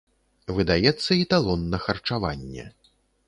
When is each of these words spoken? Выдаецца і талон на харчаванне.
Выдаецца 0.59 1.11
і 1.19 1.27
талон 1.35 1.61
на 1.75 1.79
харчаванне. 1.85 2.65